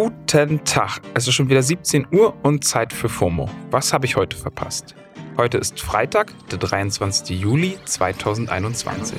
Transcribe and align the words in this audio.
Guten 0.00 0.62
Tag. 0.62 1.00
Es 1.14 1.26
ist 1.26 1.34
schon 1.34 1.48
wieder 1.48 1.60
17 1.60 2.06
Uhr 2.12 2.32
und 2.44 2.62
Zeit 2.62 2.92
für 2.92 3.08
FOMO. 3.08 3.50
Was 3.72 3.92
habe 3.92 4.06
ich 4.06 4.14
heute 4.14 4.36
verpasst? 4.36 4.94
Heute 5.36 5.58
ist 5.58 5.80
Freitag, 5.80 6.32
der 6.52 6.58
23. 6.60 7.36
Juli 7.36 7.76
2021. 7.84 9.18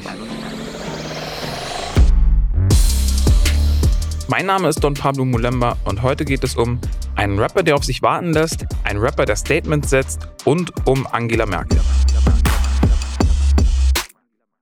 Mein 4.30 4.46
Name 4.46 4.70
ist 4.70 4.82
Don 4.82 4.94
Pablo 4.94 5.26
Mulemba 5.26 5.76
und 5.84 6.02
heute 6.02 6.24
geht 6.24 6.46
es 6.46 6.56
um 6.56 6.80
einen 7.18 7.38
Rapper, 7.38 7.64
der 7.64 7.76
auf 7.76 7.84
sich 7.84 8.02
warten 8.02 8.32
lässt, 8.32 8.66
einen 8.86 9.02
Rapper, 9.02 9.26
der 9.26 9.36
Statements 9.36 9.90
setzt 9.90 10.30
und 10.46 10.72
um 10.88 11.06
Angela 11.08 11.46
Merkel. 11.46 11.82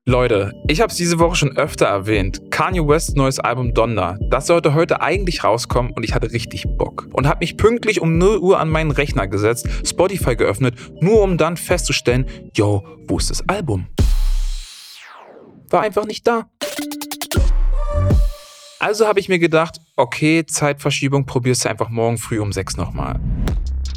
Leute, 0.09 0.53
ich 0.69 0.79
habe 0.79 0.89
es 0.89 0.95
diese 0.95 1.19
Woche 1.19 1.35
schon 1.35 1.57
öfter 1.57 1.85
erwähnt. 1.85 2.49
Kanye 2.49 2.79
Wests 2.79 3.15
neues 3.15 3.39
Album 3.39 3.73
Donda. 3.73 4.17
Das 4.29 4.47
sollte 4.47 4.73
heute 4.73 5.01
eigentlich 5.01 5.43
rauskommen 5.43 5.91
und 5.91 6.03
ich 6.03 6.15
hatte 6.15 6.31
richtig 6.31 6.63
Bock. 6.77 7.09
Und 7.11 7.27
habe 7.27 7.39
mich 7.41 7.57
pünktlich 7.57 7.99
um 7.99 8.17
0 8.17 8.37
Uhr 8.37 8.57
an 8.57 8.69
meinen 8.69 8.91
Rechner 8.91 9.27
gesetzt, 9.27 9.67
Spotify 9.83 10.37
geöffnet, 10.37 10.75
nur 11.01 11.21
um 11.21 11.37
dann 11.37 11.57
festzustellen, 11.57 12.25
yo, 12.55 12.85
wo 13.09 13.17
ist 13.17 13.31
das 13.31 13.49
Album? 13.49 13.87
War 15.71 15.81
einfach 15.81 16.05
nicht 16.05 16.25
da. 16.25 16.49
Also 18.79 19.07
habe 19.07 19.19
ich 19.19 19.27
mir 19.27 19.39
gedacht, 19.39 19.81
okay, 19.97 20.45
Zeitverschiebung, 20.45 21.25
probierst 21.25 21.65
du 21.65 21.69
einfach 21.69 21.89
morgen 21.89 22.17
früh 22.17 22.39
um 22.39 22.53
6 22.53 22.77
nochmal. 22.77 23.19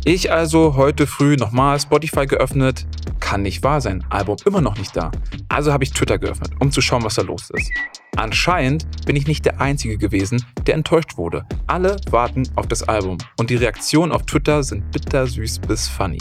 Ich 0.07 0.33
also 0.33 0.77
heute 0.77 1.07
früh 1.07 1.37
nochmal 1.37 1.79
Spotify 1.79 2.27
geöffnet, 2.27 2.87
kann 3.21 3.43
nicht 3.43 3.63
wahr 3.63 3.83
sein. 3.83 4.03
Album 4.09 4.39
immer 4.47 4.63
noch 4.63 4.79
nicht 4.79 4.97
da. 4.97 5.11
Also 5.51 5.75
habe 5.75 5.85
ich 5.85 5.93
Twitter 5.93 6.19
geöffnet, 6.19 6.53
um 6.59 6.73
zu 6.73 6.81
schauen, 6.81 7.05
was 7.05 7.17
da 7.17 7.23
los 7.23 7.51
ist. 7.51 7.71
Anscheinend 8.17 8.87
bin 9.05 9.15
ich 9.15 9.27
nicht 9.27 9.45
der 9.45 9.61
Einzige 9.61 9.99
gewesen, 9.99 10.43
der 10.67 10.77
enttäuscht 10.77 11.19
wurde. 11.19 11.45
Alle 11.67 11.97
warten 12.09 12.49
auf 12.57 12.67
das 12.67 12.83
Album 12.83 13.19
und 13.39 13.51
die 13.51 13.57
Reaktionen 13.57 14.11
auf 14.11 14.25
Twitter 14.25 14.63
sind 14.63 14.91
bittersüß 14.91 15.59
bis 15.59 15.87
funny. 15.87 16.19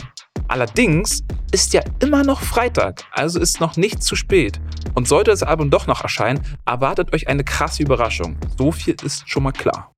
Allerdings 0.49 1.23
ist 1.53 1.73
ja 1.73 1.81
immer 2.01 2.23
noch 2.23 2.41
Freitag, 2.41 3.05
also 3.11 3.39
ist 3.39 3.61
noch 3.61 3.77
nicht 3.77 4.03
zu 4.03 4.17
spät. 4.17 4.59
Und 4.93 5.07
sollte 5.07 5.31
das 5.31 5.43
Album 5.43 5.69
doch 5.69 5.87
noch 5.87 6.01
erscheinen, 6.01 6.41
erwartet 6.65 7.13
euch 7.13 7.29
eine 7.29 7.45
krasse 7.45 7.83
Überraschung. 7.83 8.35
So 8.57 8.73
viel 8.73 8.97
ist 9.03 9.29
schon 9.29 9.43
mal 9.43 9.53
klar. 9.53 9.93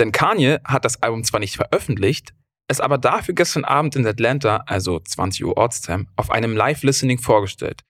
Denn 0.00 0.10
Kanye 0.10 0.58
hat 0.64 0.84
das 0.84 1.02
Album 1.02 1.22
zwar 1.22 1.40
nicht 1.40 1.56
veröffentlicht, 1.56 2.34
es 2.70 2.80
aber 2.80 2.98
dafür 2.98 3.34
gestern 3.34 3.64
Abend 3.64 3.96
in 3.96 4.06
Atlanta, 4.06 4.62
also 4.66 5.00
20 5.00 5.44
Uhr 5.44 5.56
Ortstime, 5.56 6.06
auf 6.14 6.30
einem 6.30 6.56
Live-Listening 6.56 7.18
vorgestellt. 7.18 7.82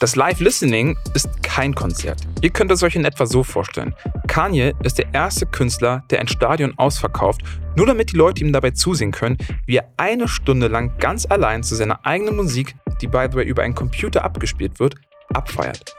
Das 0.00 0.16
Live-Listening 0.16 0.98
ist 1.14 1.42
kein 1.44 1.74
Konzert. 1.74 2.20
Ihr 2.42 2.50
könnt 2.50 2.72
es 2.72 2.82
euch 2.82 2.96
in 2.96 3.04
etwa 3.04 3.24
so 3.26 3.44
vorstellen. 3.44 3.94
Kanye 4.26 4.74
ist 4.82 4.98
der 4.98 5.14
erste 5.14 5.46
Künstler, 5.46 6.02
der 6.10 6.18
ein 6.18 6.28
Stadion 6.28 6.76
ausverkauft, 6.76 7.42
nur 7.76 7.86
damit 7.86 8.12
die 8.12 8.16
Leute 8.16 8.44
ihm 8.44 8.52
dabei 8.52 8.72
zusehen 8.72 9.12
können, 9.12 9.38
wie 9.64 9.76
er 9.76 9.88
eine 9.96 10.26
Stunde 10.26 10.66
lang 10.66 10.98
ganz 10.98 11.24
allein 11.24 11.62
zu 11.62 11.76
seiner 11.76 12.04
eigenen 12.04 12.34
Musik, 12.34 12.74
die 13.00 13.06
by 13.06 13.28
the 13.30 13.36
way 13.36 13.44
über 13.44 13.62
einen 13.62 13.76
Computer 13.76 14.24
abgespielt 14.24 14.80
wird, 14.80 14.96
abfeiert. 15.32 15.94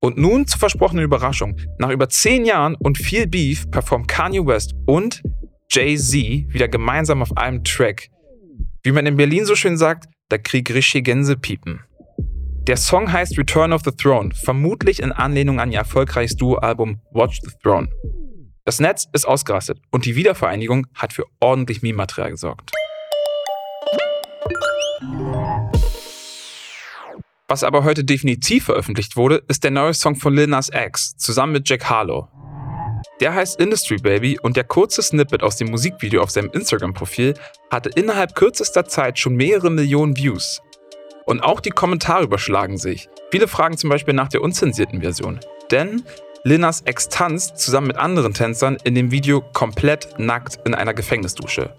Und 0.00 0.16
nun 0.16 0.46
zur 0.46 0.60
versprochenen 0.60 1.04
Überraschung. 1.04 1.56
Nach 1.78 1.90
über 1.90 2.08
10 2.08 2.44
Jahren 2.44 2.76
und 2.76 2.98
viel 2.98 3.26
Beef 3.26 3.68
performen 3.70 4.06
Kanye 4.06 4.46
West 4.46 4.74
und 4.86 5.22
Jay-Z 5.70 6.14
wieder 6.52 6.68
gemeinsam 6.68 7.20
auf 7.20 7.36
einem 7.36 7.64
Track. 7.64 8.08
Wie 8.82 8.92
man 8.92 9.06
in 9.06 9.16
Berlin 9.16 9.44
so 9.44 9.56
schön 9.56 9.76
sagt, 9.76 10.06
da 10.28 10.38
krieg 10.38 10.72
richtig 10.72 11.04
Gänsepiepen. 11.04 11.80
Der 12.68 12.76
Song 12.76 13.10
heißt 13.10 13.38
Return 13.38 13.72
of 13.72 13.82
the 13.84 13.90
Throne, 13.90 14.30
vermutlich 14.34 15.02
in 15.02 15.10
Anlehnung 15.10 15.58
an 15.58 15.72
ihr 15.72 15.78
erfolgreiches 15.78 16.36
Duo-Album 16.36 17.00
Watch 17.12 17.40
the 17.42 17.50
Throne. 17.62 17.88
Das 18.64 18.78
Netz 18.78 19.08
ist 19.12 19.26
ausgerastet 19.26 19.80
und 19.90 20.04
die 20.04 20.14
Wiedervereinigung 20.14 20.86
hat 20.94 21.12
für 21.12 21.24
ordentlich 21.40 21.82
Meme-Material 21.82 22.30
gesorgt. 22.30 22.72
Was 27.50 27.64
aber 27.64 27.82
heute 27.82 28.04
definitiv 28.04 28.66
veröffentlicht 28.66 29.16
wurde, 29.16 29.42
ist 29.48 29.64
der 29.64 29.70
neue 29.70 29.94
Song 29.94 30.16
von 30.16 30.34
Lil 30.34 30.48
Nas 30.48 30.70
X 30.70 31.16
zusammen 31.16 31.54
mit 31.54 31.66
Jack 31.66 31.88
Harlow. 31.88 32.28
Der 33.20 33.32
heißt 33.32 33.58
Industry 33.58 33.96
Baby 33.96 34.38
und 34.38 34.58
der 34.58 34.64
kurze 34.64 35.00
Snippet 35.02 35.42
aus 35.42 35.56
dem 35.56 35.70
Musikvideo 35.70 36.22
auf 36.22 36.30
seinem 36.30 36.50
Instagram-Profil 36.50 37.32
hatte 37.70 37.88
innerhalb 37.88 38.34
kürzester 38.34 38.84
Zeit 38.84 39.18
schon 39.18 39.34
mehrere 39.34 39.70
Millionen 39.70 40.14
Views. 40.14 40.60
Und 41.24 41.40
auch 41.40 41.60
die 41.60 41.70
Kommentare 41.70 42.24
überschlagen 42.24 42.76
sich. 42.76 43.08
Viele 43.30 43.48
fragen 43.48 43.78
zum 43.78 43.88
Beispiel 43.88 44.12
nach 44.12 44.28
der 44.28 44.42
unzensierten 44.42 45.00
Version. 45.00 45.40
Denn 45.70 46.02
Linas 46.44 46.82
Ex 46.82 47.08
tanzt 47.08 47.56
zusammen 47.56 47.86
mit 47.86 47.96
anderen 47.96 48.34
Tänzern 48.34 48.76
in 48.84 48.94
dem 48.94 49.10
Video 49.10 49.40
komplett 49.40 50.18
nackt 50.18 50.58
in 50.66 50.74
einer 50.74 50.92
Gefängnisdusche. 50.92 51.74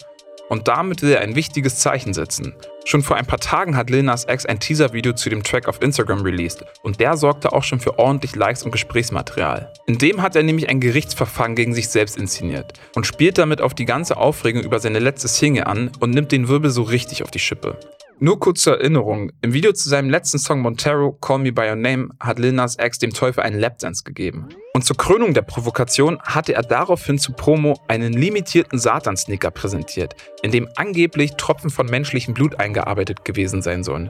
Und 0.49 0.67
damit 0.67 1.03
will 1.03 1.11
er 1.11 1.21
ein 1.21 1.35
wichtiges 1.35 1.77
Zeichen 1.77 2.15
setzen. 2.15 2.55
Schon 2.89 3.03
vor 3.03 3.17
ein 3.17 3.27
paar 3.27 3.37
Tagen 3.37 3.77
hat 3.77 3.91
Lil 3.91 4.01
Nas 4.01 4.25
X 4.27 4.47
ein 4.47 4.59
Teaser-Video 4.59 5.13
zu 5.13 5.29
dem 5.29 5.43
Track 5.43 5.67
auf 5.67 5.79
Instagram 5.79 6.23
released 6.23 6.65
und 6.81 6.99
der 6.99 7.17
sorgte 7.17 7.53
auch 7.53 7.61
schon 7.61 7.79
für 7.79 7.99
ordentlich 7.99 8.35
Likes 8.35 8.63
und 8.63 8.71
Gesprächsmaterial. 8.71 9.71
In 9.85 9.99
dem 9.99 10.23
hat 10.23 10.35
er 10.35 10.41
nämlich 10.41 10.69
ein 10.69 10.79
Gerichtsverfahren 10.79 11.53
gegen 11.53 11.75
sich 11.75 11.89
selbst 11.89 12.17
inszeniert 12.17 12.73
und 12.95 13.05
spielt 13.05 13.37
damit 13.37 13.61
auf 13.61 13.75
die 13.75 13.85
ganze 13.85 14.17
Aufregung 14.17 14.63
über 14.63 14.79
seine 14.79 14.97
letzte 14.97 15.27
Single 15.27 15.65
an 15.65 15.91
und 15.99 16.15
nimmt 16.15 16.31
den 16.31 16.47
Wirbel 16.47 16.71
so 16.71 16.81
richtig 16.81 17.21
auf 17.21 17.29
die 17.29 17.37
Schippe. 17.37 17.77
Nur 18.21 18.37
kurz 18.37 18.63
zur 18.63 18.79
Erinnerung, 18.79 19.31
im 19.41 19.53
Video 19.53 19.71
zu 19.71 19.87
seinem 19.87 20.09
letzten 20.09 20.39
Song 20.39 20.59
Montero, 20.59 21.13
Call 21.13 21.39
Me 21.39 21.53
By 21.53 21.69
Your 21.69 21.77
Name, 21.77 22.09
hat 22.19 22.37
Lil 22.37 22.51
Nas 22.51 22.75
X 22.77 22.99
dem 22.99 23.13
Teufel 23.13 23.43
einen 23.43 23.57
Lapdance 23.57 24.03
gegeben. 24.03 24.49
Und 24.73 24.83
zur 24.83 24.97
Krönung 24.97 25.33
der 25.33 25.43
Provokation 25.43 26.19
hatte 26.23 26.53
er 26.53 26.63
daraufhin 26.63 27.17
zu 27.17 27.31
Promo 27.31 27.79
einen 27.87 28.11
limitierten 28.11 28.77
Satan-Snicker 28.77 29.51
präsentiert, 29.51 30.15
in 30.41 30.51
dem 30.51 30.67
angeblich 30.75 31.35
Tropfen 31.37 31.69
von 31.69 31.85
menschlichem 31.85 32.33
Blut 32.33 32.59
eingearbeitet 32.59 33.23
gewesen 33.23 33.61
sein 33.61 33.85
sollen. 33.85 34.09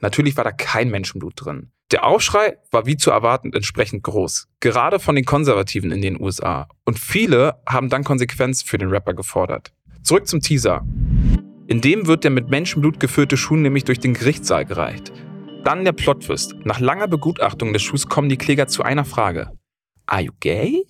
Natürlich 0.00 0.36
war 0.36 0.44
da 0.44 0.52
kein 0.52 0.90
Menschenblut 0.90 1.32
drin. 1.36 1.70
Der 1.92 2.04
Aufschrei 2.04 2.58
war 2.72 2.84
wie 2.84 2.98
zu 2.98 3.10
erwarten 3.10 3.54
entsprechend 3.54 4.02
groß, 4.02 4.48
gerade 4.60 4.98
von 4.98 5.14
den 5.14 5.24
Konservativen 5.24 5.92
in 5.92 6.02
den 6.02 6.20
USA. 6.20 6.68
Und 6.84 6.98
viele 6.98 7.54
haben 7.66 7.88
dann 7.88 8.04
Konsequenz 8.04 8.62
für 8.62 8.76
den 8.76 8.90
Rapper 8.90 9.14
gefordert. 9.14 9.72
Zurück 10.02 10.28
zum 10.28 10.40
Teaser. 10.42 10.84
In 11.66 11.80
dem 11.80 12.06
wird 12.06 12.24
der 12.24 12.30
mit 12.30 12.50
Menschenblut 12.50 13.00
gefüllte 13.00 13.38
Schuh 13.38 13.56
nämlich 13.56 13.84
durch 13.84 13.98
den 13.98 14.12
Gerichtssaal 14.12 14.66
gereicht. 14.66 15.12
Dann 15.64 15.84
der 15.84 15.92
Plotwist. 15.92 16.54
Nach 16.64 16.78
langer 16.78 17.08
Begutachtung 17.08 17.72
des 17.72 17.82
Schuhs 17.82 18.06
kommen 18.06 18.28
die 18.28 18.36
Kläger 18.36 18.66
zu 18.66 18.82
einer 18.82 19.06
Frage. 19.06 19.50
Are 20.04 20.20
you 20.20 20.32
gay? 20.40 20.84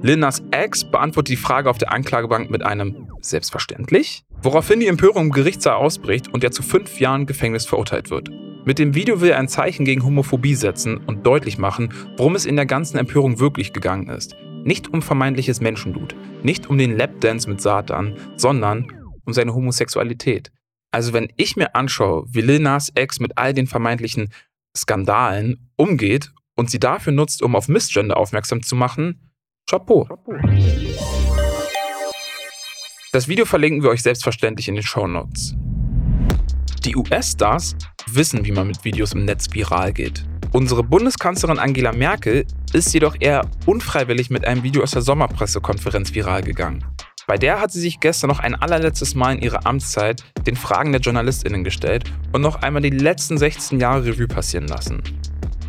Lindas 0.00 0.42
Ex 0.52 0.84
beantwortet 0.88 1.32
die 1.32 1.36
Frage 1.36 1.68
auf 1.68 1.78
der 1.78 1.92
Anklagebank 1.92 2.50
mit 2.50 2.62
einem 2.62 3.08
Selbstverständlich, 3.20 4.24
woraufhin 4.42 4.78
die 4.78 4.86
Empörung 4.86 5.26
im 5.26 5.32
Gerichtssaal 5.32 5.76
ausbricht 5.76 6.32
und 6.32 6.44
er 6.44 6.52
zu 6.52 6.62
fünf 6.62 7.00
Jahren 7.00 7.26
Gefängnis 7.26 7.66
verurteilt 7.66 8.10
wird. 8.10 8.30
Mit 8.64 8.78
dem 8.78 8.94
Video 8.94 9.20
will 9.20 9.30
er 9.30 9.38
ein 9.38 9.48
Zeichen 9.48 9.84
gegen 9.84 10.04
Homophobie 10.04 10.54
setzen 10.54 10.98
und 10.98 11.26
deutlich 11.26 11.58
machen, 11.58 11.92
worum 12.16 12.36
es 12.36 12.46
in 12.46 12.54
der 12.54 12.66
ganzen 12.66 12.96
Empörung 12.96 13.40
wirklich 13.40 13.72
gegangen 13.72 14.08
ist. 14.08 14.36
Nicht 14.62 14.92
um 14.92 15.02
vermeintliches 15.02 15.60
Menschenblut, 15.60 16.14
nicht 16.44 16.70
um 16.70 16.78
den 16.78 16.96
Lapdance 16.96 17.50
mit 17.50 17.60
Satan, 17.60 18.14
sondern 18.36 18.86
um 19.24 19.32
seine 19.32 19.54
Homosexualität. 19.54 20.52
Also 20.90 21.12
wenn 21.12 21.32
ich 21.36 21.56
mir 21.56 21.74
anschaue, 21.74 22.24
wie 22.28 22.42
Lil 22.42 22.58
Nas 22.58 22.90
Ex 22.94 23.18
mit 23.18 23.38
all 23.38 23.54
den 23.54 23.66
vermeintlichen 23.66 24.32
Skandalen 24.76 25.70
umgeht 25.76 26.32
und 26.54 26.70
sie 26.70 26.80
dafür 26.80 27.12
nutzt, 27.12 27.42
um 27.42 27.56
auf 27.56 27.68
Missgender 27.68 28.16
aufmerksam 28.16 28.62
zu 28.62 28.76
machen, 28.76 29.32
Chapeau. 29.68 30.08
Das 33.12 33.28
Video 33.28 33.44
verlinken 33.44 33.82
wir 33.82 33.90
euch 33.90 34.02
selbstverständlich 34.02 34.68
in 34.68 34.74
den 34.74 34.84
Show 34.84 35.06
Notes. 35.06 35.54
Die 36.84 36.96
US-Stars 36.96 37.76
wissen, 38.06 38.44
wie 38.44 38.52
man 38.52 38.66
mit 38.66 38.84
Videos 38.84 39.12
im 39.12 39.24
Netz 39.24 39.52
viral 39.52 39.92
geht. 39.92 40.24
Unsere 40.52 40.82
Bundeskanzlerin 40.82 41.58
Angela 41.58 41.92
Merkel 41.92 42.44
ist 42.72 42.92
jedoch 42.92 43.16
eher 43.18 43.48
unfreiwillig 43.64 44.30
mit 44.30 44.44
einem 44.44 44.62
Video 44.62 44.82
aus 44.82 44.90
der 44.90 45.02
Sommerpressekonferenz 45.02 46.14
viral 46.14 46.42
gegangen. 46.42 46.84
Bei 47.26 47.38
der 47.38 47.60
hat 47.60 47.70
sie 47.70 47.80
sich 47.80 48.00
gestern 48.00 48.28
noch 48.28 48.40
ein 48.40 48.54
allerletztes 48.54 49.14
Mal 49.14 49.36
in 49.36 49.42
ihrer 49.42 49.64
Amtszeit 49.66 50.24
den 50.46 50.56
Fragen 50.56 50.92
der 50.92 51.00
JournalistInnen 51.00 51.62
gestellt 51.62 52.04
und 52.32 52.40
noch 52.40 52.62
einmal 52.62 52.82
die 52.82 52.90
letzten 52.90 53.38
16 53.38 53.78
Jahre 53.78 54.06
Revue 54.06 54.26
passieren 54.26 54.66
lassen. 54.66 55.02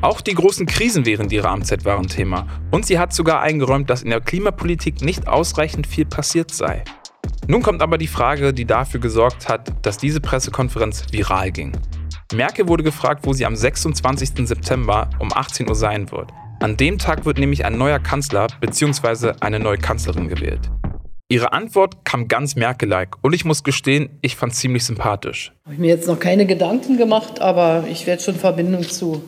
Auch 0.01 0.19
die 0.19 0.33
großen 0.33 0.65
Krisen 0.65 1.05
während 1.05 1.31
ihrer 1.31 1.49
Amtszeit 1.49 1.85
waren 1.85 2.07
Thema 2.07 2.47
und 2.71 2.85
sie 2.85 2.99
hat 2.99 3.13
sogar 3.13 3.41
eingeräumt, 3.41 3.89
dass 3.89 4.01
in 4.01 4.09
der 4.09 4.19
Klimapolitik 4.19 5.01
nicht 5.01 5.27
ausreichend 5.27 5.87
viel 5.87 6.05
passiert 6.05 6.51
sei. 6.51 6.83
Nun 7.47 7.61
kommt 7.61 7.81
aber 7.81 7.97
die 7.97 8.07
Frage, 8.07 8.53
die 8.53 8.65
dafür 8.65 8.99
gesorgt 8.99 9.47
hat, 9.47 9.85
dass 9.85 9.97
diese 9.97 10.21
Pressekonferenz 10.21 11.05
viral 11.11 11.51
ging. 11.51 11.71
Merkel 12.33 12.67
wurde 12.67 12.83
gefragt, 12.83 13.25
wo 13.25 13.33
sie 13.33 13.45
am 13.45 13.55
26. 13.55 14.47
September 14.47 15.09
um 15.19 15.31
18 15.31 15.69
Uhr 15.69 15.75
sein 15.75 16.11
wird. 16.11 16.31
An 16.61 16.77
dem 16.77 16.97
Tag 16.97 17.25
wird 17.25 17.37
nämlich 17.37 17.63
ein 17.63 17.77
neuer 17.77 17.99
Kanzler 17.99 18.47
bzw. 18.59 19.33
eine 19.41 19.59
neue 19.59 19.77
Kanzlerin 19.77 20.29
gewählt. 20.29 20.71
Ihre 21.33 21.51
Antwort 21.51 22.05
kam 22.05 22.27
ganz 22.27 22.55
Merkel-like 22.55 23.15
und 23.23 23.33
ich 23.33 23.43
muss 23.43 23.63
gestehen, 23.63 24.19
ich 24.21 24.35
fand 24.35 24.53
ziemlich 24.53 24.85
sympathisch. 24.85 25.51
Habe 25.63 25.73
ich 25.73 25.79
mir 25.79 25.87
jetzt 25.87 26.07
noch 26.07 26.19
keine 26.19 26.45
Gedanken 26.45 26.95
gemacht, 26.95 27.41
aber 27.41 27.85
ich 27.89 28.05
werde 28.05 28.21
schon 28.21 28.35
Verbindung 28.35 28.83
zu 28.83 29.23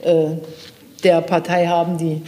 äh, 0.00 0.26
der 1.02 1.20
Partei 1.22 1.66
haben, 1.66 1.98
die 1.98 2.22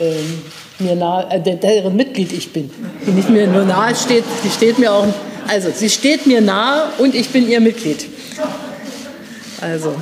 ähm, 0.00 0.42
mir 0.80 0.96
nahe, 0.96 1.30
äh, 1.30 1.56
deren 1.56 1.94
Mitglied 1.94 2.32
ich 2.32 2.52
bin. 2.52 2.68
Die 3.06 3.12
nicht 3.12 3.30
mir 3.30 3.46
nur 3.46 3.64
nahe 3.64 3.94
steht, 3.94 4.24
die 4.42 4.50
steht 4.50 4.80
mir 4.80 4.92
auch, 4.92 5.06
also 5.46 5.70
sie 5.70 5.88
steht 5.88 6.26
mir 6.26 6.40
nahe 6.40 6.88
und 6.98 7.14
ich 7.14 7.28
bin 7.28 7.48
ihr 7.48 7.60
Mitglied. 7.60 8.04
Also 9.60 9.94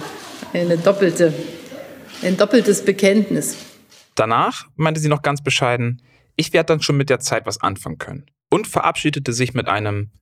eine 0.55 0.79
doppelte, 0.79 1.35
ein 2.23 2.39
doppeltes 2.39 2.83
Bekenntnis. 2.83 3.59
Danach 4.15 4.69
meinte 4.77 5.01
sie 5.01 5.09
noch 5.09 5.21
ganz 5.21 5.43
bescheiden, 5.43 6.01
ich 6.37 6.55
werde 6.55 6.69
dann 6.69 6.81
schon 6.81 6.97
mit 6.97 7.11
der 7.11 7.21
Zeit 7.21 7.45
was 7.45 7.61
anfangen 7.61 7.99
können. 7.99 8.25
Und 8.55 8.69
verabschiedete 8.69 9.33
sich 9.33 9.53
mit 9.53 9.67
einem, 9.67 10.13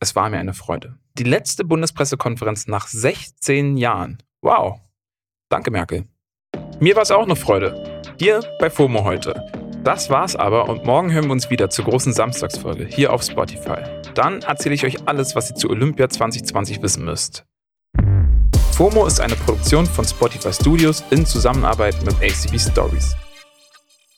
es 0.00 0.16
war 0.16 0.30
mir 0.30 0.38
eine 0.38 0.54
Freude. 0.54 0.96
Die 1.18 1.24
letzte 1.24 1.62
Bundespressekonferenz 1.62 2.66
nach 2.66 2.86
16 2.86 3.76
Jahren. 3.76 4.16
Wow. 4.40 4.80
Danke, 5.50 5.70
Merkel. 5.70 6.06
Mir 6.80 6.96
war 6.96 7.02
es 7.02 7.10
auch 7.10 7.24
eine 7.24 7.36
Freude. 7.36 8.00
Hier 8.18 8.40
bei 8.58 8.70
FOMO 8.70 9.04
heute. 9.04 9.34
Das 9.84 10.08
war's 10.08 10.36
aber 10.36 10.70
und 10.70 10.86
morgen 10.86 11.12
hören 11.12 11.26
wir 11.26 11.32
uns 11.32 11.50
wieder 11.50 11.68
zur 11.68 11.84
großen 11.84 12.14
Samstagsfolge 12.14 12.86
hier 12.86 13.12
auf 13.12 13.24
Spotify. 13.24 13.82
Dann 14.14 14.40
erzähle 14.40 14.74
ich 14.74 14.86
euch 14.86 15.06
alles, 15.06 15.36
was 15.36 15.50
ihr 15.50 15.56
zu 15.56 15.68
Olympia 15.68 16.08
2020 16.08 16.80
wissen 16.80 17.04
müsst. 17.04 17.44
FOMO 18.72 19.06
ist 19.06 19.20
eine 19.20 19.34
Produktion 19.34 19.84
von 19.84 20.06
Spotify 20.06 20.50
Studios 20.50 21.04
in 21.10 21.26
Zusammenarbeit 21.26 22.02
mit 22.06 22.14
ACB 22.22 22.58
Stories 22.58 23.14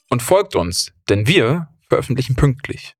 und 0.09 0.21
folgt 0.21 0.55
uns, 0.55 0.93
denn 1.09 1.27
wir 1.27 1.67
veröffentlichen 1.89 2.37
pünktlich. 2.37 2.95